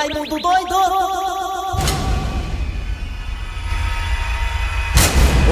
[0.00, 0.76] Raimundo doido!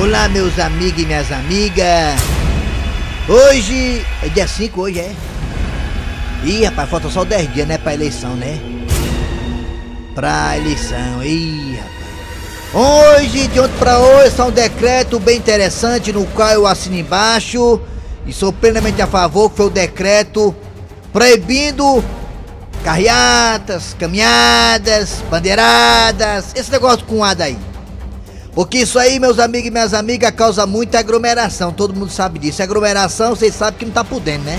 [0.01, 2.19] Olá, meus amigos e minhas amigas.
[3.29, 5.15] Hoje é dia 5, hoje é?
[6.45, 8.59] Ih, rapaz, falta só 10 dias, né, pra eleição, né?
[10.15, 11.77] Pra eleição, ih,
[12.73, 13.21] rapaz.
[13.21, 17.79] Hoje, de ontem pra hoje, está um decreto bem interessante no qual eu assino embaixo
[18.25, 20.57] e sou plenamente a favor, que foi o decreto
[21.13, 22.03] proibindo
[22.85, 27.59] carreatas, caminhadas, bandeiradas, esse negócio com A daí.
[28.55, 32.63] Porque isso aí, meus amigos e minhas amigas, causa muita aglomeração, todo mundo sabe disso.
[32.63, 34.59] Aglomeração, vocês sabem que não tá podendo, né?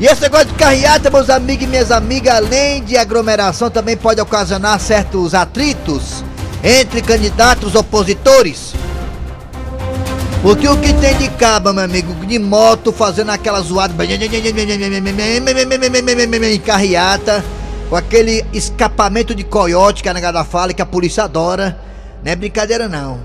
[0.00, 4.20] E esse negócio de carreata, meus amigos e minhas amigas, além de aglomeração, também pode
[4.20, 6.24] ocasionar certos atritos
[6.62, 8.74] entre candidatos opositores.
[10.48, 13.92] Porque o que tem de caba, meu amigo, de moto fazendo aquela zoada
[16.46, 17.44] em carreata,
[17.90, 21.78] com aquele escapamento de coiote que a negada fala que a polícia adora,
[22.24, 23.20] não é brincadeira não.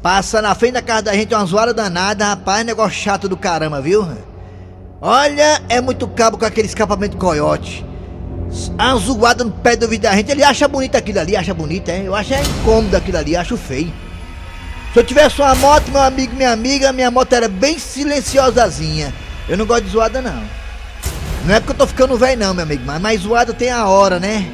[0.00, 3.82] Passa na frente da casa da gente uma zoada danada, rapaz, negócio chato do caramba,
[3.82, 4.08] viu?
[5.02, 7.84] Olha, é muito cabo com aquele escapamento de coiote.
[8.78, 11.90] A zoada no pé do ouvido da gente, ele acha bonito aquilo ali, acha bonito,
[11.90, 12.06] é?
[12.06, 13.92] Eu acho é incômodo aquilo ali, acho feio.
[14.92, 19.12] Se eu tivesse uma moto, meu amigo, minha amiga, minha moto era bem silenciosazinha.
[19.48, 20.42] Eu não gosto de zoada, não.
[21.46, 23.88] Não é porque eu tô ficando velho, não, meu amigo, mas mais zoada tem a
[23.88, 24.46] hora, né?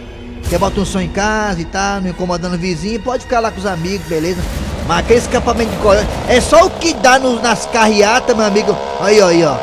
[0.49, 3.51] Quer botar um som em casa e tal, não incomodando o vizinho, pode ficar lá
[3.51, 4.41] com os amigos, beleza?
[4.87, 8.79] Mas aquele escapamento de coiote, é só o que dá no, nas carreatas, meu amigo.
[9.01, 9.57] Aí, aí, ó.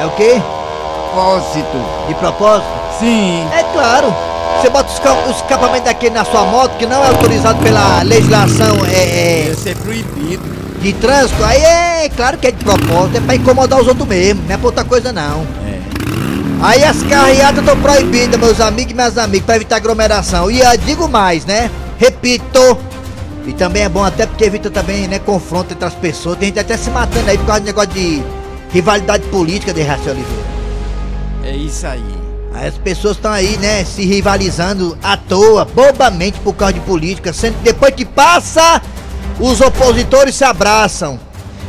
[0.00, 0.40] É o quê?
[1.12, 1.84] Propósito.
[2.06, 2.70] De propósito?
[3.00, 3.46] Sim.
[3.52, 4.14] É claro.
[4.60, 8.84] Você bota os, os escapamentos daquele na sua moto, que não é autorizado pela legislação
[8.86, 10.42] é, é, Deve proibido.
[10.80, 14.42] de trânsito, aí é claro que é de propósito, é pra incomodar os outros mesmo,
[14.46, 15.46] não é pra outra coisa não.
[15.64, 15.78] É.
[16.60, 20.50] Aí as carreatas estão proibidas, meus amigos e minhas amigas, pra evitar aglomeração.
[20.50, 21.70] E eu digo mais, né?
[21.96, 22.78] Repito.
[23.46, 26.36] E também é bom até porque evita também, né, confronto entre as pessoas.
[26.36, 28.22] Tem gente até se matando aí por causa de negócio de
[28.70, 30.42] rivalidade política de Raci Oliveira.
[31.44, 32.27] É isso aí.
[32.66, 37.54] As pessoas estão aí, né, se rivalizando à toa, bobamente por causa de política, sendo
[37.58, 38.82] que depois que passa,
[39.38, 41.18] os opositores se abraçam.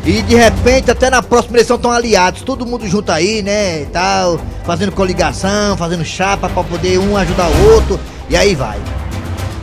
[0.05, 3.85] E de repente, até na próxima eleição estão aliados, todo mundo junto aí, né, e
[3.87, 8.79] tal, fazendo coligação, fazendo chapa pra poder um ajudar o outro, e aí vai.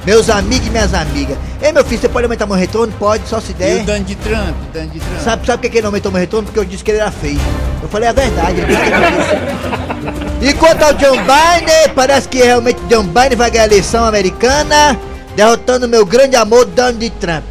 [0.04, 1.36] Meus amigos e minhas amigas.
[1.60, 2.92] Ei, meu filho, você pode aumentar meu retorno?
[2.96, 3.82] Pode, só se E der.
[3.82, 5.20] o Donald Trump, Donald Trump.
[5.24, 6.44] Sabe, sabe por que que ele não aumentou meu retorno?
[6.46, 7.40] Porque eu disse que ele era feio.
[7.82, 8.58] Eu falei a verdade.
[10.40, 14.98] E quanto ao John Biden, parece que realmente John Biden vai ganhar a eleição americana,
[15.34, 17.44] derrotando meu grande amor Donald Trump.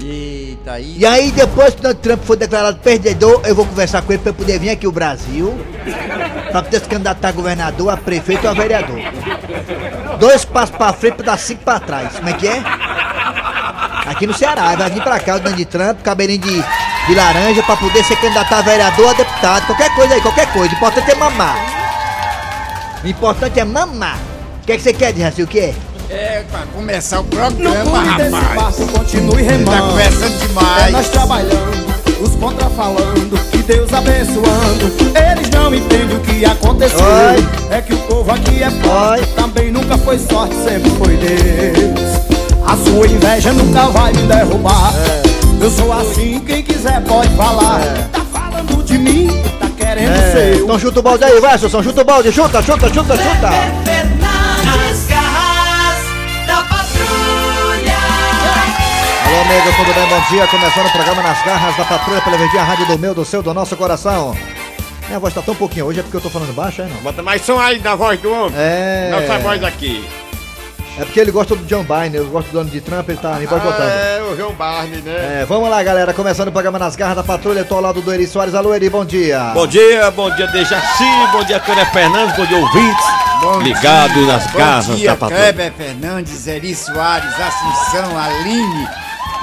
[0.00, 0.96] Eita aí.
[0.98, 4.30] E aí, depois que Donald Trump for declarado perdedor, eu vou conversar com ele pra
[4.30, 5.58] eu poder vir aqui ao Brasil,
[6.50, 8.98] pra poder se candidatar a governador, a prefeito ou a vereador.
[10.18, 12.16] Dois passos pra frente pra dar cinco pra trás.
[12.16, 12.62] Como é que é?
[14.06, 16.64] Aqui no Ceará, vai vir pra cá o Donald Trump, cabelinho de,
[17.08, 20.72] de laranja, pra poder ser candidato a vereador, a deputado, qualquer coisa aí, qualquer coisa.
[20.74, 21.56] O importante é mamar.
[23.02, 24.18] O importante é mamar.
[24.62, 25.42] O que é que você quer, Raci?
[25.42, 25.74] O que é?
[26.10, 28.30] É pra começar o programa, rapaz.
[28.54, 30.92] barco continue Tá remando conversando É demais.
[30.92, 37.46] nós trabalhando, os contra falando E Deus abençoando Eles não entendem o que aconteceu Oi.
[37.70, 39.26] É que o povo aqui é forte Oi.
[39.36, 42.00] Também nunca foi sorte, sempre foi Deus
[42.66, 45.38] A sua inveja nunca vai me derrubar É.
[45.62, 46.37] Eu sou assim,
[47.18, 47.80] pode falar
[48.12, 51.82] Tá falando de mim, tá querendo ser eu Então chuta o balde aí, vai, Assunção,
[51.82, 53.50] chuta o balde, chuta, chuta, chuta, chuta.
[54.64, 55.98] Nas garras
[56.46, 57.98] da patrulha!
[59.26, 60.08] Alô, amigo, tudo bem?
[60.08, 60.46] Bom dia.
[60.46, 63.52] Começando o programa Nas Garras da Patrulha pela Verdinha Rádio do meu, do seu, do
[63.52, 64.36] nosso coração.
[65.06, 67.00] Minha voz tá tão pouquinho hoje, é porque eu tô falando baixo, é não?
[67.02, 68.54] Bota mais som aí na voz do homem.
[68.56, 69.08] É.
[69.10, 70.06] Nossa voz aqui.
[71.00, 73.34] É porque ele gosta do John Biden, eu gosto do dono de Trump, ele tá
[73.34, 73.82] me boicotando.
[73.88, 75.42] é, o João Barney, né?
[75.42, 76.12] É, vamos lá, galera.
[76.12, 78.52] Começando o programa Nas Garras da Patrulha, eu tô ao lado do Eri Soares.
[78.52, 79.52] Alô, Eri, bom dia.
[79.54, 83.04] Bom dia, bom dia Dejaci, bom dia Cânia Fernandes, bom dia ouvintes.
[83.40, 85.40] Bom Ligado dia, nas bom garras dia, da patrulha.
[85.52, 88.88] Kleber Fernandes, Eri Soares, Assunção, Aline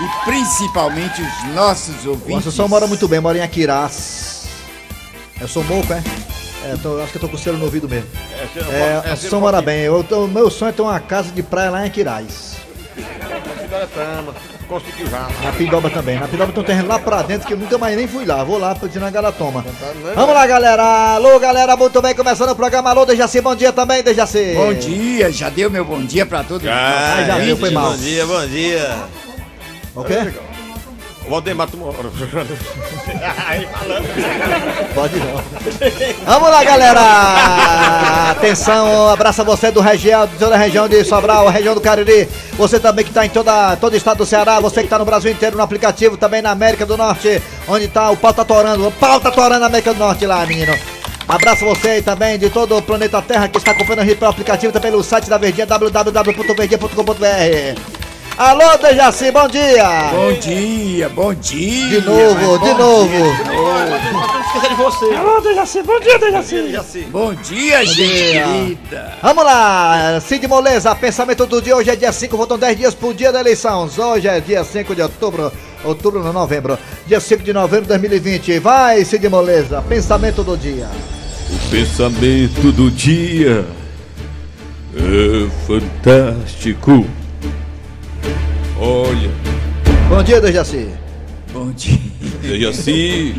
[0.01, 2.47] e principalmente os nossos O ouvintes.
[2.47, 4.43] Assunção mora muito bem, mora em Aquirás.
[5.39, 6.03] Eu sou moco, é?
[6.65, 8.07] É, tô- acho que eu tô com celo no ouvido mesmo.
[8.31, 9.15] É, É, é,
[9.61, 9.81] bem.
[9.81, 12.27] Eu tô- meu sonho é ter uma casa de praia lá em.
[13.61, 14.33] Pidoretama,
[14.67, 15.27] conseguiu já.
[15.43, 16.17] Na Pindoba também.
[16.19, 18.43] Na Pindoba tem um terreno lá pra dentro que eu nunca mais nem fui lá.
[18.43, 19.61] Vou lá pra tirar a galatoma.
[19.61, 19.71] né?
[20.15, 20.83] Vamos lá, galera.
[21.15, 21.75] Alô, galera.
[21.75, 22.15] Muito bem.
[22.15, 22.89] Começando o programa.
[22.89, 23.41] Alô, Dejaci.
[23.41, 24.53] Bom dia também, Dejaci.
[24.55, 26.67] Bom dia, já deu meu bom dia pra todos.
[26.67, 27.91] Ah, já viu, foi mal.
[27.91, 28.95] Bom dia, bom dia.
[29.95, 30.33] O quê?
[31.25, 31.97] O Valdemar, tu mora.
[33.47, 34.93] Aí falando.
[34.93, 35.41] Pode não.
[36.25, 38.31] Vamos lá, galera!
[38.31, 41.81] Atenção, um abraço a você do região, de toda a região de Sobral, região do
[41.81, 42.29] Cariri.
[42.53, 45.05] Você também que está em toda, todo o estado do Ceará, você que está no
[45.05, 48.87] Brasil inteiro no aplicativo, também na América do Norte, onde tá o pau tá torando,
[48.87, 50.77] o pau tá torando na América do Norte lá, menino.
[51.27, 54.29] Abraço você aí também de todo o planeta Terra que está acompanhando a gente pelo
[54.29, 57.94] aplicativo, também no site da Verdinha, www.verdinha.com.br.
[58.37, 60.11] Alô, Dejaci, bom dia!
[60.11, 62.01] Bom dia, bom dia.
[62.01, 63.07] De novo, de novo.
[63.07, 63.53] dia,
[64.11, 65.15] Não esqueça de você.
[65.15, 67.07] Alô, Dejaci, bom dia, Dejaci!
[67.09, 68.77] Bom dia, gente.
[69.21, 73.13] Vamos lá, Cid Moleza, pensamento do dia, hoje é dia 5, faltam 10 dias pro
[73.13, 73.89] dia da eleição.
[73.97, 75.49] Hoje é dia 5 de outubro,
[75.85, 76.77] outubro não, novembro,
[77.07, 78.59] dia 5 de novembro de 2020.
[78.59, 80.89] Vai, Cid Moleza, pensamento do dia.
[81.49, 83.65] O pensamento do dia
[84.93, 87.05] é fantástico.
[90.15, 90.87] Bom dia, Dejaci.
[91.51, 91.99] Bom dia,
[92.39, 93.35] veja se,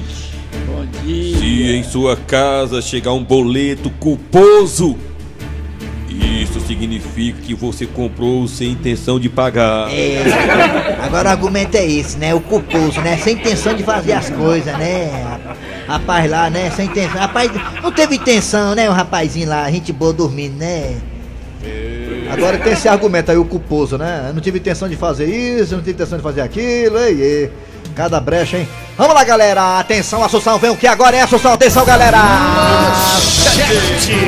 [0.67, 1.39] bom dia.
[1.39, 4.95] se em sua casa chegar um boleto culposo,
[6.07, 9.91] isso significa que você comprou sem intenção de pagar.
[9.91, 10.23] É,
[11.01, 12.35] agora o argumento é esse, né?
[12.35, 13.17] O culposo, né?
[13.17, 15.41] Sem intenção de fazer as coisas, né?
[15.87, 16.71] Rapaz lá, né?
[16.73, 17.19] Sem intenção.
[17.19, 17.51] Rapaz,
[17.83, 18.87] não teve intenção, né?
[18.91, 20.95] O rapazinho lá, gente boa dormindo, né?
[22.31, 24.27] Agora tem esse argumento aí, o culposo, né?
[24.29, 27.21] Eu não tive intenção de fazer isso, eu não tive intenção de fazer aquilo, ei,
[27.21, 27.53] ei.
[27.95, 28.69] Cada brecha, hein?
[28.99, 29.79] Vamos lá, galera!
[29.79, 31.53] Atenção, Assunção, vem o que agora é Assunção?
[31.53, 32.19] Atenção, galera!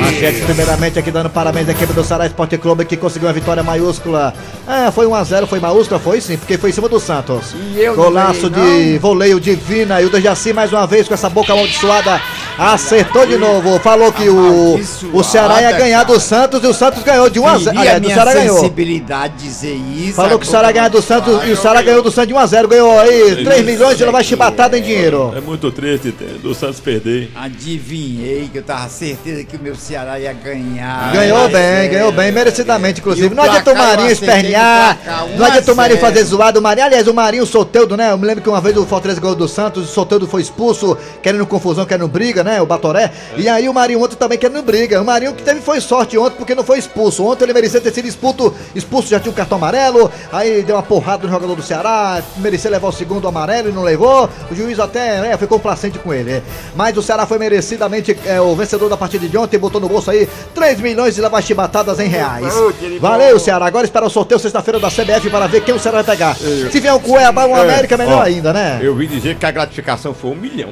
[0.01, 3.61] Manchete, primeiramente aqui dando parabéns à equipe do Ceará Esporte Clube que conseguiu uma vitória
[3.61, 4.33] maiúscula.
[4.67, 7.53] É, foi 1x0, foi maiúscula, foi sim, porque foi em cima do Santos.
[7.53, 11.53] E eu Golaço de voleio divina e o Dejaci mais uma vez com essa boca
[11.53, 12.21] amaldiçoada
[12.59, 13.79] acertou de novo.
[13.79, 14.79] Falou que o,
[15.13, 17.63] o Ceará ia ganhar do Santos e o Santos ganhou de 1x0.
[17.65, 18.57] Queria Aliás, o minha Ceará ganhou.
[18.57, 20.13] sensibilidade dizer isso.
[20.13, 22.67] Falou que o Ceará ganhar do Santos e o Ceará ganhou do Santos de 1x0.
[22.67, 25.33] Ganhou aí 3 milhões e ela vai chibatada em dinheiro.
[25.35, 26.11] É muito triste
[26.41, 27.31] do Santos perder.
[27.35, 31.13] Adivinhei que eu tava certeza que o meu Ceará ia ganhar.
[31.13, 33.27] Ganhou bem, ganhou bem, merecidamente, inclusive.
[33.27, 34.97] O Não adianta o Marinho espernear,
[35.37, 36.07] não adianta o 1 a Marinho 0.
[36.13, 36.59] fazer zoado.
[36.59, 38.11] O Marinho, aliás, o Marinho Soteudo, né?
[38.11, 40.97] Eu me lembro que uma vez o Fortaleza ganhou do Santos, o Soteudo foi expulso,
[41.21, 42.48] querendo confusão, querendo briga, né?
[42.61, 43.11] O Batoré.
[43.37, 45.01] E aí o Marinho ontem também querendo briga.
[45.01, 47.23] O Marinho que teve foi sorte ontem porque não foi expulso.
[47.25, 50.83] Ontem ele merecia ter sido expulso, expulso já tinha um cartão amarelo, aí deu uma
[50.83, 54.29] porrada no jogador do Ceará, merecia levar o segundo amarelo e não levou.
[54.49, 56.41] O juiz até né, foi complacente com ele.
[56.75, 60.11] Mas o Ceará foi merecidamente é, o vencedor da partida de ontem, botou no bolso
[60.11, 62.53] aí 3 milhões e leva chibatadas em reais.
[62.99, 63.65] Valeu, Ceará.
[63.65, 66.35] Agora espera o sorteio sexta-feira da CBF para ver quem o Ceará vai pegar.
[66.35, 68.79] Se vier um Cuiabá ou um América, melhor ainda, né?
[68.81, 70.69] Eu ouvi dizer que a gratificação foi um milhão.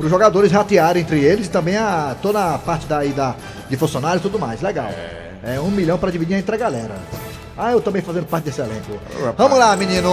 [0.00, 3.36] Para os jogadores ratearem entre eles e também a, toda a parte da, da,
[3.68, 4.62] de funcionários e tudo mais.
[4.62, 4.88] Legal.
[5.44, 6.94] É, um milhão para dividir entre a galera.
[7.62, 8.98] Ah, eu também fazendo parte desse elenco.
[9.36, 10.10] Vamos lá, menino.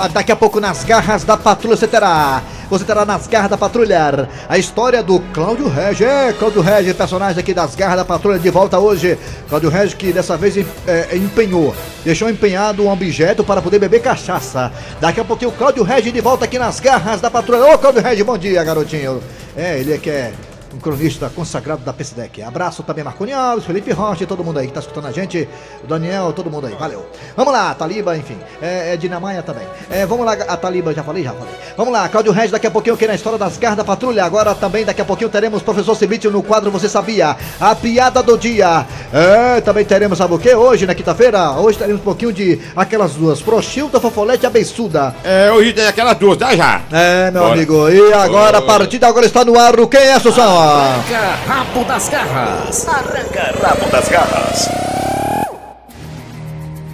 [0.00, 2.42] Ah, Daqui a pouco nas garras da patrulha você terá.
[2.70, 6.06] Você terá nas garras da patrulha a história do Cláudio Regis.
[6.06, 9.18] É, Cláudio Regis, personagem aqui das garras da patrulha de volta hoje.
[9.50, 10.56] Cláudio Regis que dessa vez
[10.86, 14.72] é, empenhou, deixou empenhado um objeto para poder beber cachaça.
[15.02, 17.74] Daqui a pouquinho o Cláudio Regis de volta aqui nas garras da patrulha.
[17.74, 19.22] Ô, Cláudio Regis, bom dia, garotinho.
[19.54, 20.32] É, ele é que é
[20.74, 22.42] um cronista consagrado da PCDEC.
[22.42, 25.48] Abraço também Marconi Alves, Felipe Rocha e todo mundo aí que tá escutando a gente.
[25.82, 26.74] O Daniel, todo mundo aí.
[26.74, 27.04] Valeu.
[27.36, 28.38] Vamos lá, Taliba, enfim.
[28.62, 29.66] É, é Dinamanha também.
[29.90, 31.24] É, vamos lá, a Taliba, já falei?
[31.24, 31.54] Já falei.
[31.76, 34.24] Vamos lá, Cláudio Regis, daqui a pouquinho aqui na história das garras da patrulha.
[34.24, 37.36] Agora também, daqui a pouquinho, teremos professor Cibite no quadro Você Sabia?
[37.60, 38.86] A piada do dia.
[39.12, 40.54] É, também teremos, sabe o que?
[40.54, 45.14] Hoje, na quinta-feira, hoje teremos um pouquinho de aquelas duas, Frochilda, Fofolete e Abençuda.
[45.24, 46.80] É, hoje tem aquelas duas, dá já.
[46.92, 47.54] É, meu Bora.
[47.54, 47.88] amigo.
[47.88, 48.78] E agora, a Bora.
[48.78, 49.78] partida agora está no ar.
[49.80, 50.59] o Quem é, Susão?
[50.60, 52.86] Arranca rabo das garras.
[52.86, 54.68] Arranca rabo das garras.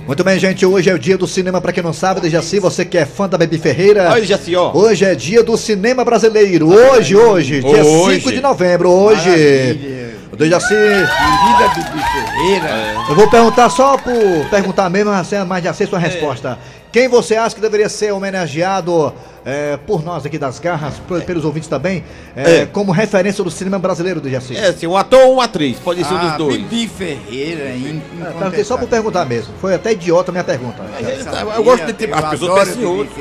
[0.06, 0.64] Muito bem, gente.
[0.64, 3.28] Hoje é o dia do cinema, pra quem não sabe, Dejaci, você que é fã
[3.28, 4.08] da Baby Ferreira.
[4.12, 4.70] Olha, Jaci, ó.
[4.72, 6.68] Hoje é dia do cinema brasileiro.
[6.72, 8.20] Hoje, hoje, dia Hoje.
[8.20, 8.88] 5 de novembro.
[8.88, 9.30] Hoje.
[9.30, 10.06] Maravilha.
[10.36, 12.94] Dejaci, Querida Bibi Ferreira.
[13.08, 14.14] eu vou perguntar só por
[14.48, 15.10] perguntar mesmo,
[15.48, 16.56] mas já sei sua resposta.
[16.92, 19.12] Quem você acha que deveria ser homenageado
[19.46, 22.02] é, por nós aqui das garras, por- pelos ouvintes também,
[22.34, 22.66] é, É.
[22.66, 24.56] como referência do cinema brasileiro, Dejaci?
[24.56, 26.56] É, assim, um ator ou uma atriz, pode ser um dos Ah, dois.
[26.56, 28.02] Bibi Ferreira, hein?
[28.52, 29.54] É, só por perguntar mesmo.
[29.60, 30.82] Foi até idiota a minha pergunta.
[31.56, 33.14] Eu gosto de ter- as pessoas pensam em outro.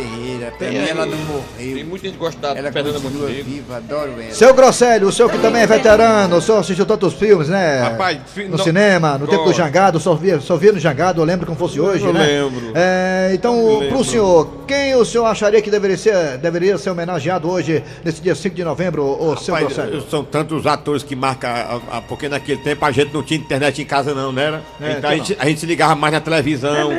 [0.51, 1.43] Pra Tem mim ela não morreu.
[1.57, 3.43] Tem muita gente que gosta da Ela Fernanda Montenegro.
[3.43, 4.31] viva, adoro ela.
[4.31, 7.81] Seu Grosselio, o senhor que também é veterano, o senhor assistiu tantos filmes, né?
[7.81, 9.53] Rapaz, fi- no não- cinema, no tempo do.
[9.53, 12.25] Jangado, só via, só via no Jangado, eu lembro como fosse hoje, Eu né?
[12.25, 12.71] lembro.
[12.75, 14.03] É, então, Eu pro lembro.
[14.03, 18.55] senhor, quem o senhor acharia que deveria ser, deveria ser homenageado hoje, nesse dia 5
[18.55, 20.03] de novembro, o seu Rapaz, Grosselio?
[20.09, 23.81] são tantos atores que marcam, a- a- porque naquele tempo a gente não tinha internet
[23.81, 24.45] em casa não, né?
[24.45, 24.61] era?
[24.81, 26.91] É, então a então gente, a gente se ligava mais na televisão,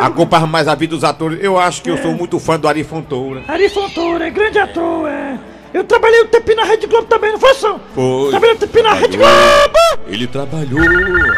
[0.00, 1.38] acompanhava mais a vida dos atores.
[1.42, 3.42] Eu acho que eu sou muito fã do Ari Fontoura.
[3.48, 5.36] Ari Fontoura, é grande ator, é.
[5.72, 7.80] Eu trabalhei um tempinho na Rede Globo também, não foi, São?
[7.92, 8.30] Foi.
[8.30, 9.78] Trabalhei um tempinho na Rede Globo!
[10.06, 10.80] Ele trabalhou.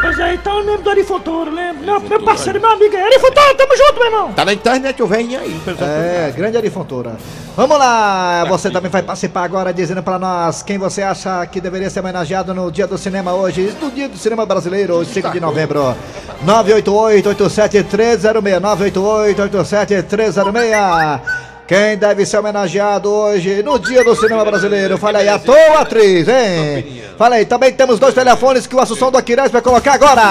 [0.03, 1.83] Pois é, então eu lembro do Ari Fontoura, lembro.
[1.83, 4.33] Meu, meu parceiro, meu amigo, é Ari Fontoura, tamo junto, meu irmão!
[4.35, 5.89] Tá na internet o velhinho aí, pessoal.
[5.89, 7.17] É, grande Ari Fontoura.
[7.57, 11.89] Vamos lá, você também vai participar agora dizendo pra nós quem você acha que deveria
[11.89, 15.41] ser homenageado no Dia do Cinema hoje, no Dia do Cinema Brasileiro, hoje, 5 de
[15.41, 15.97] novembro.
[16.45, 21.21] 988-87306, 988-87306.
[21.67, 24.97] Quem deve ser homenageado hoje no Dia do Cinema Brasileiro?
[24.97, 27.03] Fala aí, ator ou atriz, hein?
[27.19, 30.23] Fala aí, também temos dois telefones que o Assunção do Aquiles vai colocar agora.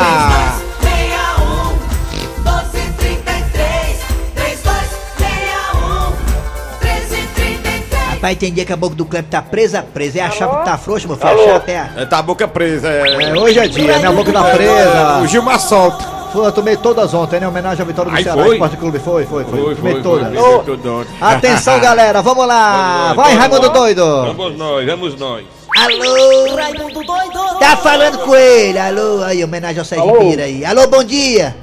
[8.25, 10.17] Rapaz, tem dia que a boca do Cleber tá presa, presa.
[10.17, 11.29] É a chave que tá frouxa, meu filho.
[11.29, 11.89] A chave é a...
[11.95, 13.23] É, tá a boca presa, é.
[13.23, 15.19] É, hoje é dia, minha boca tá presa.
[15.21, 16.03] O Gilmar solta.
[16.33, 17.47] Foi, eu tomei todas ontem, né?
[17.47, 18.55] Homenagem à vitória do Ai, Ceará foi?
[18.55, 18.97] Esporte Clube.
[18.97, 19.59] Foi, foi, foi.
[19.59, 20.35] Foi, tomei foi, todas.
[20.35, 20.63] foi.
[20.63, 21.13] Tudo ontem.
[21.21, 23.13] Atenção, galera, vamos lá.
[23.13, 23.79] Vamos nós, Vai, vamos Raimundo nós.
[23.79, 24.33] Doido.
[24.33, 25.45] Vamos nós, vamos nós.
[25.77, 28.79] Alô, Raimundo doido tá falando com ele.
[28.79, 30.31] Alô, aí, homenagem ao Sérgio Alô?
[30.31, 30.65] Pira aí.
[30.65, 31.55] Alô, bom dia.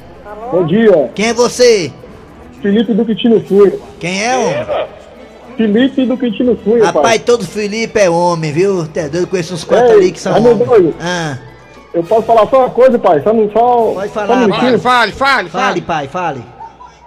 [0.52, 1.92] Bom dia, Quem é você?
[2.62, 3.72] Felipe do Quintino Cunha.
[3.98, 5.01] Quem é, homem?
[5.56, 7.18] Felipe do Quintino Cunha, Rapaz, pai.
[7.18, 8.86] todo Felipe é homem, viu?
[8.86, 10.58] Tá doido, conheço uns quatro Ei, ali que são homens.
[10.68, 10.94] Doido.
[11.00, 11.36] Ah,
[11.94, 13.20] Eu posso falar só uma coisa, pai?
[13.22, 14.46] Só, não- só, Pode só falar, um vai.
[14.48, 14.78] minutinho.
[14.78, 16.42] Fale, fale, fale, pai, fale.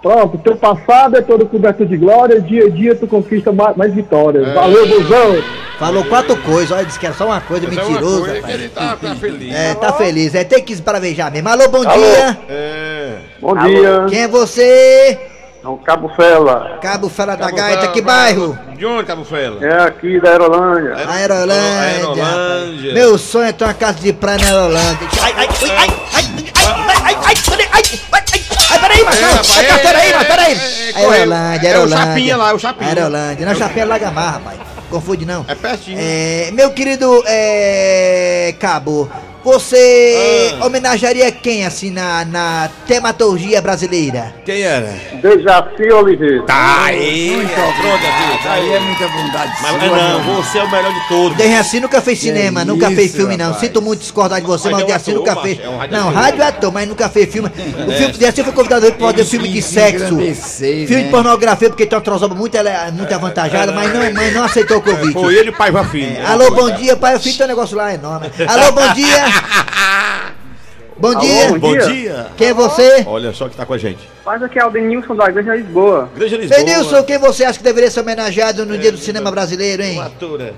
[0.00, 3.92] Pronto, teu passado é todo coberto de glória, dia a dia tu conquista mais, mais
[3.92, 4.46] vitórias.
[4.46, 4.52] É.
[4.54, 5.42] Valeu, Buzão!
[5.80, 8.40] Falou quatro coisas, olha, disse que era só uma coisa, é uma mentiroso, coisa que
[8.40, 8.54] rapaz.
[8.54, 9.54] Ele tá, tá feliz.
[9.54, 11.48] É, tá feliz, é, tem que esbravejar mesmo.
[11.48, 12.38] Alô, bom dia.
[12.48, 13.12] É.
[13.40, 15.18] Bom dia, Quem é você?
[15.66, 18.56] É o Cabo Fela, Cabo Fela da Cabo Gaita, Fela, que bairro?
[18.76, 19.66] De onde, Cabo Fela?
[19.66, 20.94] é aqui da Aerolândia.
[21.08, 21.80] Aerolândia.
[21.80, 22.24] Aerolândia.
[22.24, 22.94] rapaz.
[22.94, 25.08] Meu sonho é ter uma casa de praia na Aerolândia.
[25.20, 29.04] Ai, ai, ai, ai, ai, ai, ai, ai, ai, peraí, ai, ai, ai, ai, peraí,
[29.04, 30.52] ai, é, peraí, é, mas peraí.
[30.52, 31.10] é, é, correu.
[31.10, 32.06] Aerolândia, É o Aerolândia.
[32.06, 32.88] Chapinha lá, é o Chapinha.
[32.88, 34.58] Aerolândia, não, Chapinha é Lagamar, rapaz.
[34.88, 35.44] Confunde não.
[35.48, 35.98] É pertinho.
[36.00, 39.10] É, meu querido é, Cabo,
[39.46, 40.66] você Ah.
[40.66, 44.34] homenagearia quem, assim, na, na tematurgia brasileira?
[44.44, 44.92] Quem era?
[45.22, 46.42] Dejaci Oliveira.
[46.44, 47.46] Tá aí.
[47.54, 48.48] Pronto, aqui.
[48.48, 50.34] Aí é muita bondade Mas sua, não, meu.
[50.42, 51.36] você é o melhor de todos.
[51.36, 53.46] Dejaci nunca fez cinema, nunca fez isso, filme não.
[53.46, 53.60] rapaz.
[53.60, 55.58] Sinto muito discordar de você, Mas mas o é Dejaci ator, nunca fez.
[55.60, 57.48] é um rádio não, rádio é ator, mas nunca fez filme.
[57.48, 60.04] O filme Dejaci foi convidado para fazer filme de sexo.
[60.14, 61.02] engrandecer, Filme né?
[61.04, 64.78] de pornografia, porque tem uma trozoba muito, ele- muito avantajada, mas não, mas não aceitou
[64.78, 65.12] o convite.
[65.12, 66.16] Foi ele e o pai Vafim.
[66.26, 67.14] Alô, bom dia, pai.
[67.14, 68.30] Eu fiz teu negócio lá, é enorme.
[68.48, 69.06] Alô, bom dia.
[70.98, 71.48] Bom dia.
[71.50, 71.86] bom Bom dia.
[71.88, 72.26] dia.
[72.38, 73.04] Quem é você?
[73.06, 74.08] Olha só que tá com a gente.
[74.24, 76.08] Mas aqui é o Denilson da Igreja Lisboa.
[76.14, 76.58] Igreja Lisboa.
[76.64, 79.96] Denilson, quem você acha que deveria ser homenageado no dia do cinema brasileiro, hein?
[79.98, 80.54] Uma atora.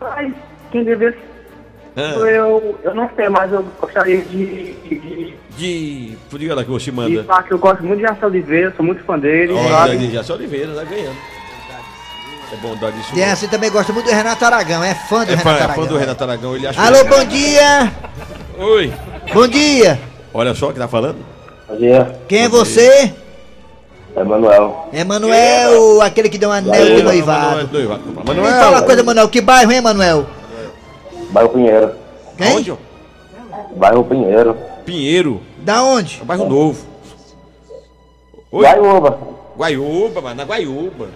[0.00, 0.32] Mas
[0.72, 1.16] quem deveria
[1.94, 6.16] Ah, eu, eu não sei, mas eu gostaria de, de, De.
[6.38, 7.24] Diga lá que você de manda.
[7.24, 10.24] falar que eu gosto muito de Jaci Oliveira, sou muito fã dele, Olha, sabe?
[10.24, 11.16] sou Oliveira, tá ganhando.
[12.52, 13.14] É bondade isso.
[13.14, 15.84] Dejaci também gosta muito do Renato Aragão, é fã do É fã, Renato é Aragão.
[15.84, 16.80] fã do Renato Aragão, ele acha.
[16.80, 17.92] Alô, bom dia.
[18.58, 18.92] Oi.
[19.32, 20.00] Bom dia.
[20.32, 21.16] Olha só o que tá falando.
[21.68, 23.12] Bom dia, Quem é você?
[24.16, 24.88] é Manuel.
[24.92, 27.68] É Manuel, aquele que deu um anel de noivado.
[27.72, 28.02] Noivado.
[28.06, 29.28] Me fala uma coisa, Manuel.
[29.28, 30.26] Que bairro, hein, Manuel?
[31.30, 31.92] Bairro Pinheiro.
[32.36, 32.56] Quem?
[32.56, 32.74] Onde?
[33.76, 34.56] Bairro Pinheiro.
[34.84, 35.40] Pinheiro.
[35.58, 36.18] Da onde?
[36.20, 36.86] É um bairro novo.
[38.52, 38.62] Oi?
[38.64, 39.18] Guaiúba.
[39.56, 40.34] Guaiúba, mano.
[40.36, 41.08] Na Guaiúba.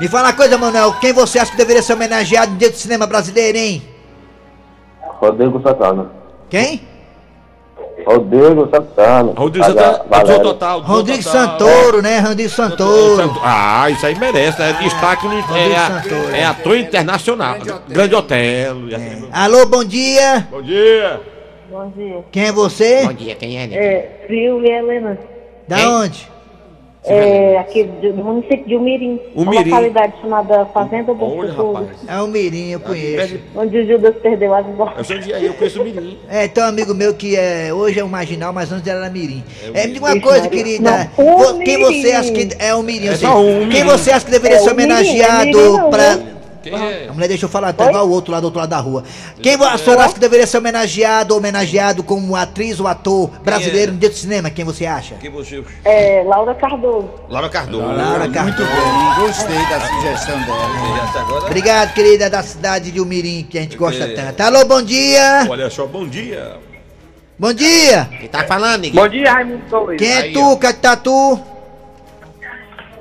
[0.00, 0.94] Me fala uma coisa, Manuel.
[1.00, 3.82] Quem você acha que deveria ser homenageado no dia do cinema brasileiro, hein?
[5.20, 6.10] Rodrigo Santana.
[6.50, 6.82] Quem?
[8.06, 9.32] Rodrigo Santana.
[9.36, 10.04] Rodrigo Santana.
[10.10, 10.80] É do total.
[10.80, 11.32] Rodrigo total.
[11.48, 12.18] Santoro, né?
[12.20, 13.16] Rodrigo Santoro.
[13.16, 14.72] Santo- Ah, isso aí merece, né?
[14.82, 15.42] Destaque no, é,
[16.02, 16.34] Santoro.
[16.34, 17.56] é ator internacional.
[17.88, 18.88] Grande Otelo.
[18.90, 19.28] e assim.
[19.32, 20.46] Alô, bom dia.
[20.50, 21.20] Bom dia.
[21.70, 22.24] Bom dia.
[22.30, 23.08] Quem é você?
[23.14, 23.64] dia, quem é?
[23.64, 25.18] É, Silvia Helena.
[25.66, 25.86] Da Quem?
[25.88, 26.33] onde?
[27.06, 29.20] É, aqui do do município de Umirim.
[29.34, 29.70] Uma Umirim.
[29.70, 31.72] localidade chamada Fazenda do Olha, Futuro.
[31.74, 31.98] rapaz.
[32.08, 33.38] É o Mirim, eu conheço.
[33.54, 35.10] Onde o Judas perdeu as bolas.
[35.10, 36.18] Eu aí, eu conheço o Mirim.
[36.30, 39.44] É, tem um amigo meu que é, hoje é um marginal, mas antes era Mirim.
[39.74, 40.50] É, me diga uma coisa, Maria.
[40.64, 41.10] querida.
[41.18, 43.06] Não, Quem você acha que é o Mirim?
[43.08, 45.90] É assim, só um Quem você acha que deveria É ser é homenageado Mirim não,
[45.90, 46.16] pra.
[46.16, 46.33] né?
[46.64, 47.06] Quem é?
[47.08, 49.04] A mulher deixou falar, tá igual o outro lá do outro lado da rua.
[49.42, 53.28] Quem vo- a senhora acha que deveria ser homenageado ou homenageado como atriz ou ator
[53.42, 54.48] brasileiro no dia do cinema?
[54.50, 55.16] Quem você acha?
[55.16, 55.62] Quem você?
[55.84, 57.10] É, Laura Cardoso.
[57.28, 57.86] Laura Cardoso.
[57.86, 58.64] Laura Muito Cardoso.
[58.64, 61.44] bem, gostei da sugestão dela.
[61.46, 64.40] Obrigado, querida, da cidade de Umirim, que a gente gosta tanto.
[64.40, 65.46] Alô, bom dia!
[65.48, 66.56] Olha só, bom dia.
[67.38, 68.08] Bom dia!
[68.20, 69.98] Quem tá falando, Bom dia, Raimundo Doido.
[69.98, 71.40] Quem é Aí, tu, Catatu?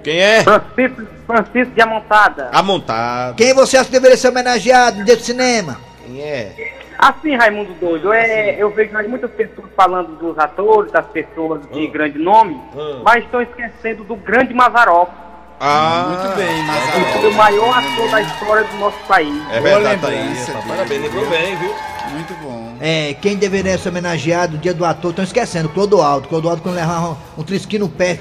[0.03, 0.43] Quem é?
[0.43, 2.49] Francisco, Francisco de Amontada.
[2.51, 3.35] Amontado.
[3.35, 5.79] Quem você acha que deveria ser homenageado dia do cinema?
[6.05, 6.73] Quem é?
[6.97, 12.17] Assim, Raimundo Doido, é, eu vejo muitas pessoas falando dos atores, das pessoas de grande
[12.19, 13.01] nome, Hum.
[13.03, 15.09] mas estão esquecendo do grande Mazarop.
[15.59, 19.33] Ah, Muito bem, Ele foi o maior ator da história do nosso país.
[19.51, 20.15] É Boa verdade, tá aí.
[20.27, 20.53] lembrança.
[20.67, 21.73] Parabéns, lembrou bem, viu?
[22.11, 22.42] Muito bom.
[22.85, 26.27] É, quem deveria ser homenageado no dia do ator, estão esquecendo, Clodoaldo.
[26.27, 28.19] Clodoaldo quando levava um, um trisquinho no pé,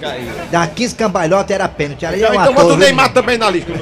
[0.53, 2.07] dava 15 cambalhotas, era pênalti.
[2.07, 2.79] Ali é um Então ator, bota o viu?
[2.79, 3.73] Neymar também na lista.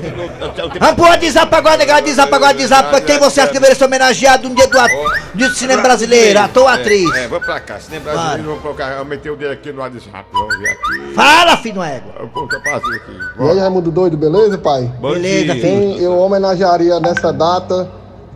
[0.81, 3.03] Vamos pro WhatsApp agora, negado, WhatsApp agora, WhatsApp.
[3.03, 6.41] Quem você acha que deveria ser homenageado no dia do, ator, dia do cinema brasileiro,
[6.41, 7.15] ator ou atriz?
[7.15, 7.77] É, vamos pra cá.
[7.77, 8.01] De mim,
[8.47, 8.93] vamos colocar.
[8.93, 10.25] Eu meti o dedo aqui no WhatsApp.
[10.33, 11.15] Vamos ver aqui.
[11.15, 13.21] Fala, filho do vou aqui.
[13.39, 14.91] E aí, Raimundo Doido, beleza, pai?
[14.99, 15.61] Bom Beleza, dia.
[15.61, 17.87] Quem eu homenagearia nessa data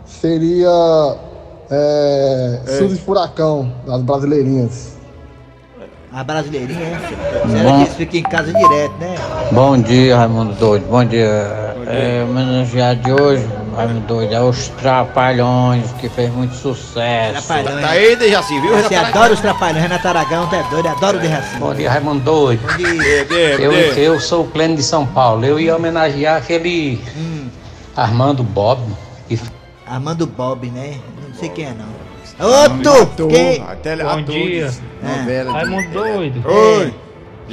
[0.05, 0.69] seria
[1.69, 4.95] é, Suzy Furacão, das Brasileirinhas.
[6.13, 7.47] A brasileirinha, é?
[7.49, 9.15] Será que eles ficam em casa direto, né?
[9.51, 10.85] Bom dia, Raimundo Doido.
[10.89, 11.75] Bom dia.
[11.87, 13.45] É, homenageado de hoje,
[13.75, 17.45] Raimundo Doido, é os Trapalhões, que fez muito sucesso.
[17.45, 17.81] Trapalhões.
[17.81, 18.77] Tá aí, Dejaci, viu?
[18.77, 21.57] Você adora os trapalhões, Renato Aragão, tá doido, adoro o Dejaci.
[21.57, 22.61] Bom dia, Raimundo Doido.
[22.65, 23.27] Bom dia.
[23.59, 25.45] Eu, eu sou o Clênio de São Paulo.
[25.45, 27.03] Eu ia homenagear aquele
[27.93, 28.79] Armando Bob.
[29.27, 29.37] Que
[29.87, 30.99] Armando Bob, né?
[31.27, 32.05] Não sei quem é, não.
[32.47, 33.27] Outro!
[33.27, 33.61] Quem?
[33.61, 34.71] Até Bom dia.
[35.01, 35.51] Novela.
[35.51, 36.43] de- Raimundo doido.
[36.45, 36.93] Oi.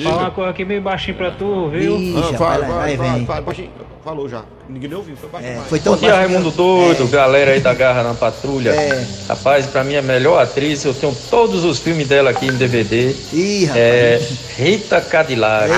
[0.02, 1.96] Fala uma coisa aqui meio baixinho pra tu, viu?
[1.98, 3.70] Ixi, Ah, vai, fala, vai, vai, vai, vai, baixinho.
[4.04, 4.42] Falou já.
[4.68, 5.52] Ninguém nem ouviu, foi baixinho.
[5.52, 8.70] É, foi tão Bom dia, Raimundo Doido, galera aí da Garra na Patrulha.
[8.70, 9.06] É.
[9.28, 12.52] Rapaz, pra mim é a melhor atriz, eu tenho todos os filmes dela aqui em
[12.52, 13.14] DVD.
[13.32, 13.78] Ih, rapaz.
[13.80, 14.20] É
[14.56, 15.70] Rita Cadillac.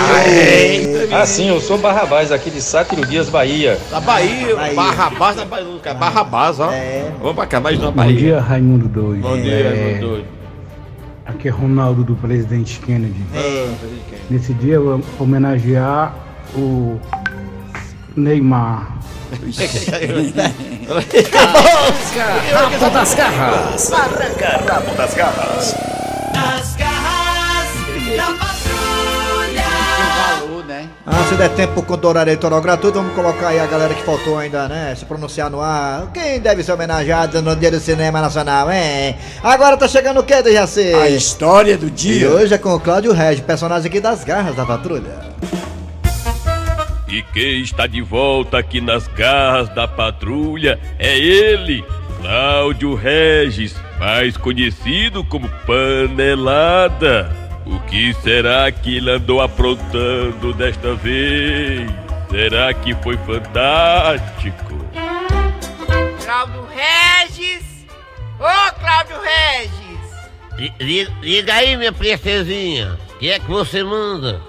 [1.13, 3.79] Ah, sim, eu sou Barrabás aqui de Sátiro Dias, Bahia.
[3.91, 4.75] Da Bahia, Bahia.
[4.75, 5.67] Barrabás da Bahia.
[5.83, 6.71] cara, Barrabás, ó.
[6.73, 7.11] É.
[7.21, 8.17] Vamos pra cá, mais uma Bom Bahia.
[8.19, 9.21] dia, Raimundo Doido.
[9.23, 10.35] Bom dia, É, Raimundo Doido.
[11.27, 13.23] Aqui é Ronaldo do presidente Kennedy.
[13.35, 13.69] É.
[14.31, 16.15] Nesse dia eu vou homenagear
[16.55, 16.99] o
[18.17, 18.99] Neymar.
[22.53, 23.93] Rabo das garras.
[23.93, 25.95] Arranca rabo das garras
[31.07, 34.03] Ah, se der tempo com o horário eleitoral gratuito, vamos colocar aí a galera que
[34.03, 34.95] faltou ainda, né?
[34.97, 36.11] Se pronunciar no ar.
[36.15, 39.15] Quem deve ser homenageado no dia do cinema nacional, hein?
[39.43, 40.95] Agora tá chegando o que, Dejaci?
[40.95, 42.31] A história do E dia.
[42.31, 45.35] hoje é com o Cláudio Regis, personagem aqui das garras da patrulha.
[47.07, 51.85] E quem está de volta aqui nas garras da patrulha é ele,
[52.21, 57.44] Cláudio Regis, mais conhecido como Panelada.
[57.67, 61.91] O que será que ele andou aprontando desta vez?
[62.31, 64.85] Será que foi fantástico?
[66.23, 67.87] Cláudio Regis.
[68.39, 71.05] Ô, Cláudio Regis.
[71.23, 72.99] Liga aí, minha princesinha.
[73.15, 74.43] O que é que você manda?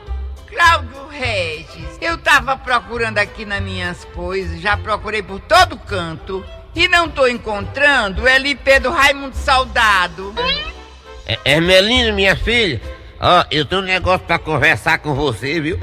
[0.47, 6.87] Cláudio Regis, eu tava procurando aqui nas minhas coisas, já procurei por todo canto e
[6.89, 10.33] não tô encontrando o LP do Raimundo Saudado.
[11.25, 12.81] É, Hermelina, minha filha.
[13.19, 15.79] Ó, eu tenho um negócio pra conversar com você, viu?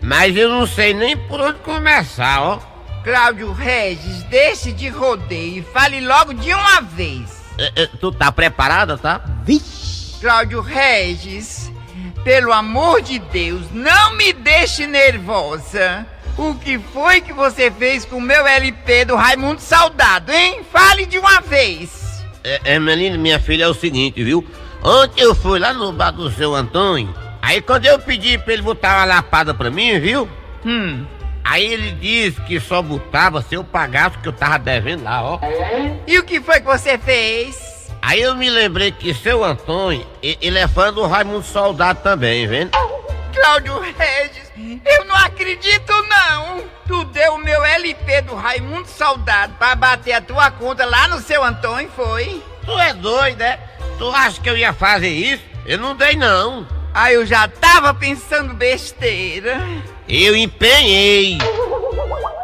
[0.00, 2.58] Mas eu não sei nem por onde começar, ó.
[3.02, 7.44] Cláudio Regis, deixe de rodeio e fale logo de uma vez.
[7.58, 9.22] É, é, tu tá preparada, tá?
[10.20, 11.70] Cláudio Regis,
[12.24, 16.06] pelo amor de Deus, não me deixe nervosa.
[16.36, 20.60] O que foi que você fez com o meu LP do Raimundo Saudado, hein?
[20.70, 22.22] Fale de uma vez.
[22.44, 24.46] É, Hermelina, minha filha, é o seguinte, viu?
[24.82, 27.14] Ontem eu fui lá no bar do seu Antônio.
[27.42, 30.28] Aí quando eu pedi pra ele botar uma lapada pra mim, viu?
[30.64, 31.06] Hum.
[31.44, 35.22] Aí ele disse que só botava se eu pagasse o que eu tava devendo lá,
[35.22, 35.38] ó.
[36.06, 37.88] E o que foi que você fez?
[38.02, 42.70] Aí eu me lembrei que seu Antônio, ele é fã do Raimundo Soldado também, vendo?
[43.32, 44.50] Cláudio Regis,
[44.84, 46.64] eu não acredito não.
[46.86, 51.20] Tu deu o meu LP do Raimundo Saudado pra bater a tua conta lá no
[51.20, 52.42] seu Antônio, foi?
[52.64, 53.58] Tu é doido, né?
[53.98, 55.42] Tu acha que eu ia fazer isso?
[55.64, 56.66] Eu não dei, não.
[56.94, 59.60] Ah, eu já tava pensando besteira.
[60.08, 61.38] Eu empenhei.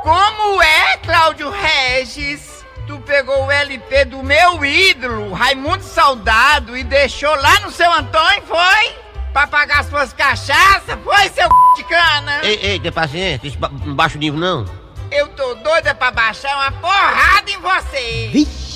[0.03, 2.65] Como é, Cláudio Regis?
[2.87, 8.43] Tu pegou o LP do meu ídolo, Raimundo Saudado, e deixou lá no seu Antônio,
[8.47, 8.95] foi?
[9.33, 11.51] Pra pagar suas cachaças, foi, seu c...
[11.77, 12.41] de cana?
[12.43, 14.67] Ei, ei, tem paciência, isso ba- não baixa o nível, não.
[15.11, 18.31] Eu tô doida pra baixar uma porrada em você.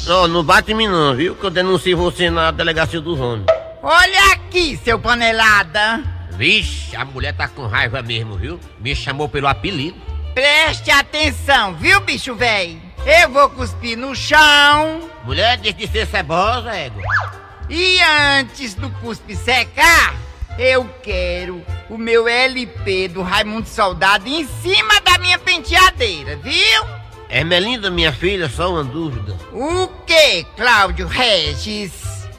[0.07, 1.35] Não, não bate em mim, não, viu?
[1.35, 3.47] Que eu denuncio você na delegacia dos homens.
[3.83, 6.03] Olha aqui, seu panelada.
[6.31, 8.61] Vixe, a mulher tá com raiva mesmo, viu?
[8.79, 10.01] Me chamou pelo apelido.
[10.33, 12.81] Preste atenção, viu, bicho velho?
[13.05, 15.11] Eu vou cuspir no chão.
[15.25, 17.03] Mulher, deixa de ser cebosa, égua.
[17.69, 17.99] E
[18.39, 20.15] antes do cuspe secar,
[20.59, 26.96] eu quero o meu LP do Raimundo Soldado em cima da minha penteadeira, viu?
[27.29, 29.37] Hermelinda, minha filha, só uma dúvida.
[29.53, 31.93] O que, Cláudio Regis?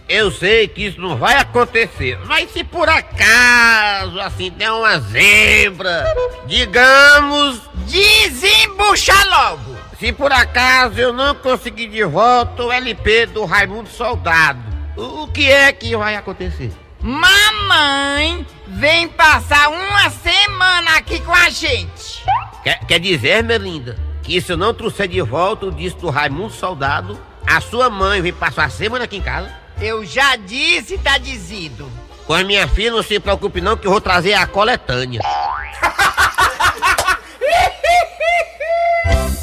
[0.08, 6.06] Eu sei que isso não vai acontecer, mas se por acaso assim der uma zebra,
[6.46, 9.76] digamos, Desembucha logo!
[10.00, 14.62] se por acaso eu não conseguir de volta o LP do Raimundo Soldado,
[14.96, 16.72] o o que é que vai acontecer?
[17.02, 22.24] Mamãe vem passar uma semana aqui com a gente.
[22.64, 23.98] Quer, quer dizer, Melinda,
[24.28, 28.22] que se eu não trouxer de volta o disco do Raimundo Soldado, a sua mãe
[28.22, 29.50] vem passar a semana aqui em casa?
[29.80, 31.90] Eu já disse e tá dizido.
[32.26, 35.22] Com a minha filha, não se preocupe não, que eu vou trazer a coletânea.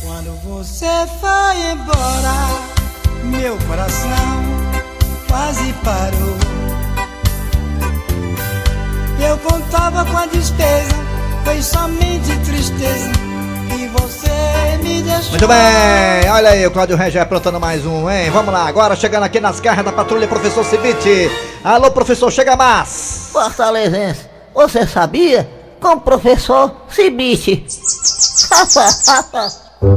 [0.03, 2.35] Quando você foi embora,
[3.25, 4.44] meu coração
[5.27, 6.37] quase parou.
[9.27, 10.94] Eu contava com a despesa,
[11.42, 13.34] foi somente tristeza
[13.68, 15.31] que você me deixou.
[15.31, 18.31] Muito bem, olha aí o Cláudio Regé aprontando mais um, hein?
[18.31, 21.31] Vamos lá, agora chegando aqui nas garras da patrulha, professor Cibite.
[21.62, 23.29] Alô, professor, chega mais.
[23.33, 25.48] Fortalezense, você sabia?
[25.81, 27.64] Com o professor Cibite.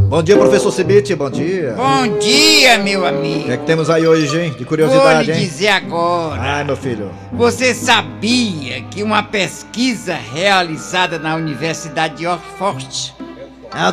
[0.10, 1.74] Bom dia, professor Cibite, bom dia.
[1.78, 3.46] Bom dia, meu O amigo.
[3.46, 4.50] que é que temos aí hoje, hein?
[4.52, 5.40] De Vou curiosidade, lhe hein?
[5.48, 6.42] dizer agora.
[6.42, 7.10] Ai, meu filho.
[7.32, 13.16] Você sabia que uma pesquisa realizada na Universidade de Oxford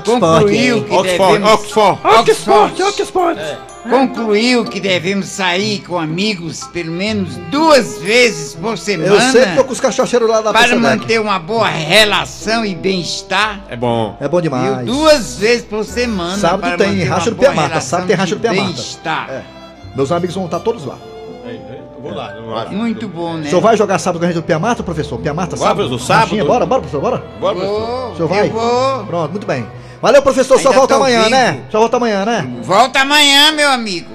[0.05, 1.53] concluiu que Oxford, devemos...
[1.53, 2.01] Oxford.
[2.05, 3.41] Oxford, Oxford.
[3.89, 9.65] Concluiu que devemos sair com amigos pelo menos duas vezes por semana Eu sempre tô
[9.65, 13.63] com os cachorreiros lá da para manter uma boa relação e bem-estar.
[13.69, 14.17] É bom.
[14.21, 14.87] É bom demais.
[14.87, 18.41] Duas vezes por semana Sábado para tem racha do Piamata, relação sábado tem racha do
[18.41, 18.73] de Piamata.
[18.73, 19.31] bem-estar.
[19.31, 19.43] É.
[19.95, 20.97] Meus amigos vão estar todos lá.
[22.05, 22.69] Vou lá, vai.
[22.69, 23.47] Muito bom, né?
[23.47, 25.19] O senhor vai jogar sábado com a gente do Piamata, professor?
[25.19, 25.89] Piamata, Bora, sábado?
[25.89, 26.45] professor, sábado.
[26.47, 27.25] Bora, bora, professor, bora.
[27.41, 27.81] Bora, professor.
[27.81, 28.47] Vou, O senhor vai?
[28.49, 29.07] eu vou.
[29.07, 29.67] Pronto, muito bem.
[30.03, 31.31] Valeu, professor, só volta amanhã, vivo.
[31.31, 31.65] né?
[31.73, 32.47] Só volta amanhã, né?
[32.63, 34.11] Volta amanhã, meu amigo.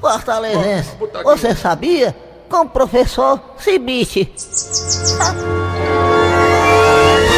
[0.00, 0.90] Fortalezense,
[1.24, 2.14] você sabia?
[2.48, 4.32] Com o professor Cibite.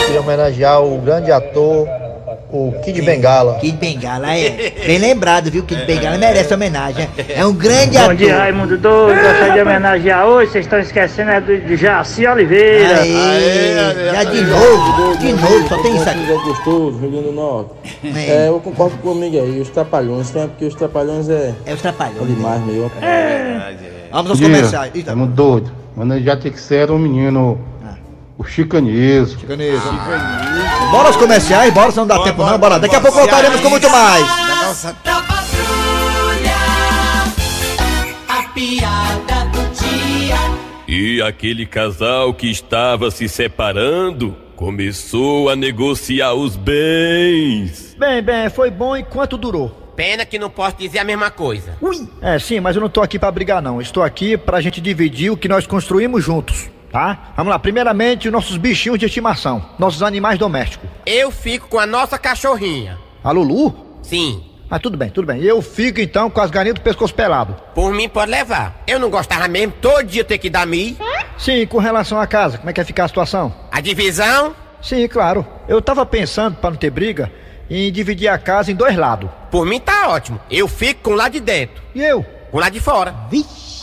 [0.06, 1.86] Queria homenagear o grande ator,
[2.54, 3.58] o Kid Bengala.
[3.58, 4.72] Kid Bengala, é.
[4.86, 5.64] Bem lembrado, viu?
[5.64, 7.08] Kid Bengala merece homenagem.
[7.28, 8.14] É um grande Bom ator.
[8.14, 9.20] dia, Raimundo Doido.
[9.20, 10.52] Gostaria de homenagear hoje.
[10.52, 13.00] Vocês estão esquecendo é do, Jaci Oliveira.
[13.00, 16.30] Aê, já de novo, de novo, só tem isso aqui.
[16.30, 17.70] É gostoso, Rio Grande do Norte.
[18.04, 21.54] É, eu concordo comigo aí, os trapalhões, tem porque os trapalhões é.
[21.66, 22.28] É os trapalhões.
[22.28, 22.90] demais mesmo.
[24.12, 24.92] Vamos aos comerciais.
[25.04, 25.72] Tamo doido.
[25.96, 27.58] Mano, já tem que ser um menino.
[28.36, 29.38] O chicaneso.
[29.38, 29.82] Chicaneso.
[30.90, 32.78] Bora aos comerciais, bora, se não dá tempo não, bora.
[32.78, 34.26] Daqui a pouco voltaremos com muito mais.
[35.04, 36.56] Da patrulha,
[38.28, 40.36] a piada do dia.
[40.88, 47.96] E aquele casal que estava se separando começou a negociar os bens.
[47.98, 49.68] Bem, bem, foi bom enquanto durou.
[49.94, 51.76] Pena que não posso dizer a mesma coisa.
[52.20, 53.80] É, sim, mas eu não tô aqui pra brigar, não.
[53.80, 57.32] Estou aqui pra gente dividir o que nós construímos juntos, tá?
[57.36, 60.88] Vamos lá, primeiramente, os nossos bichinhos de estimação, nossos animais domésticos.
[61.04, 62.96] Eu fico com a nossa cachorrinha.
[63.24, 63.98] A Lulu?
[64.00, 64.44] Sim.
[64.70, 65.42] Ah, tudo bem, tudo bem.
[65.42, 67.56] Eu fico então com as galinhas do pescoço pelado.
[67.74, 68.80] Por mim pode levar.
[68.86, 70.96] Eu não gostava mesmo todo dia ter que dar mi.
[71.36, 73.52] Sim, com relação à casa, como é que vai ficar a situação?
[73.72, 74.54] A divisão?
[74.80, 75.44] Sim, claro.
[75.66, 77.30] Eu tava pensando, pra não ter briga,
[77.68, 79.28] em dividir a casa em dois lados.
[79.50, 80.40] Por mim tá ótimo.
[80.48, 81.82] Eu fico com lá de dentro.
[81.92, 82.24] E eu?
[82.52, 83.12] Com lá de fora.
[83.28, 83.73] Vixe.